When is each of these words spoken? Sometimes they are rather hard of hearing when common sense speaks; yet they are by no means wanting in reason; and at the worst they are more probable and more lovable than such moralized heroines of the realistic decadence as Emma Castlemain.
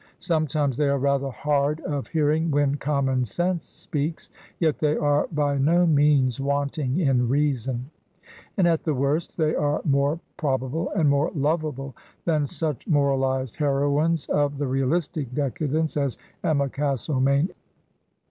Sometimes 0.17 0.77
they 0.77 0.89
are 0.89 0.97
rather 0.97 1.29
hard 1.29 1.79
of 1.81 2.07
hearing 2.07 2.49
when 2.49 2.73
common 2.73 3.23
sense 3.23 3.67
speaks; 3.67 4.31
yet 4.59 4.79
they 4.79 4.97
are 4.97 5.27
by 5.31 5.59
no 5.59 5.85
means 5.85 6.39
wanting 6.39 6.99
in 6.99 7.29
reason; 7.29 7.87
and 8.57 8.67
at 8.67 8.83
the 8.83 8.95
worst 8.95 9.37
they 9.37 9.53
are 9.53 9.79
more 9.85 10.19
probable 10.37 10.89
and 10.95 11.07
more 11.07 11.29
lovable 11.35 11.95
than 12.25 12.47
such 12.47 12.87
moralized 12.87 13.57
heroines 13.57 14.25
of 14.29 14.57
the 14.57 14.65
realistic 14.67 15.31
decadence 15.35 15.95
as 15.95 16.17
Emma 16.43 16.67
Castlemain. 16.67 17.49